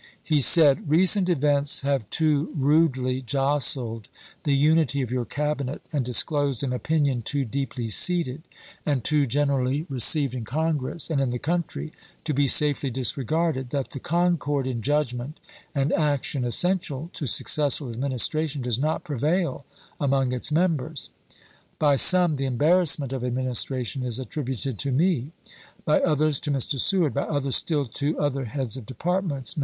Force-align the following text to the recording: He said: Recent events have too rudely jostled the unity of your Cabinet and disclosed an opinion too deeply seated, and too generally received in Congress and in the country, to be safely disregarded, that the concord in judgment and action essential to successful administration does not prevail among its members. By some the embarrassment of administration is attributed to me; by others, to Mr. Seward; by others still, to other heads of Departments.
He 0.23 0.41
said: 0.41 0.89
Recent 0.89 1.29
events 1.29 1.81
have 1.81 2.09
too 2.09 2.51
rudely 2.57 3.21
jostled 3.21 4.07
the 4.45 4.55
unity 4.55 5.03
of 5.03 5.11
your 5.11 5.25
Cabinet 5.25 5.83
and 5.93 6.03
disclosed 6.03 6.63
an 6.63 6.73
opinion 6.73 7.21
too 7.21 7.45
deeply 7.45 7.87
seated, 7.89 8.41
and 8.83 9.03
too 9.03 9.27
generally 9.27 9.85
received 9.89 10.33
in 10.33 10.43
Congress 10.43 11.07
and 11.11 11.21
in 11.21 11.29
the 11.29 11.37
country, 11.37 11.93
to 12.23 12.33
be 12.33 12.47
safely 12.47 12.89
disregarded, 12.89 13.69
that 13.69 13.91
the 13.91 13.99
concord 13.99 14.65
in 14.65 14.81
judgment 14.81 15.39
and 15.75 15.93
action 15.93 16.43
essential 16.43 17.11
to 17.13 17.27
successful 17.27 17.87
administration 17.87 18.63
does 18.63 18.79
not 18.79 19.03
prevail 19.03 19.65
among 19.99 20.31
its 20.31 20.51
members. 20.51 21.11
By 21.77 21.95
some 21.95 22.37
the 22.37 22.45
embarrassment 22.45 23.13
of 23.13 23.23
administration 23.23 24.01
is 24.03 24.17
attributed 24.17 24.79
to 24.79 24.91
me; 24.91 25.31
by 25.85 25.99
others, 26.01 26.39
to 26.39 26.49
Mr. 26.49 26.79
Seward; 26.79 27.13
by 27.13 27.21
others 27.21 27.55
still, 27.57 27.85
to 27.85 28.17
other 28.17 28.45
heads 28.45 28.75
of 28.75 28.87
Departments. 28.87 29.55